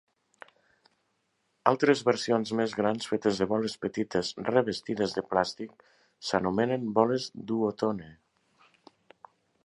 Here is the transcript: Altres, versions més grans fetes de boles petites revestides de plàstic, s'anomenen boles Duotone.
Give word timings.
Altres, 1.71 1.99
versions 2.07 2.53
més 2.59 2.71
grans 2.79 3.09
fetes 3.11 3.41
de 3.41 3.47
boles 3.51 3.75
petites 3.83 4.31
revestides 4.47 5.13
de 5.17 5.23
plàstic, 5.33 5.75
s'anomenen 6.29 6.89
boles 6.97 7.29
Duotone. 7.53 8.09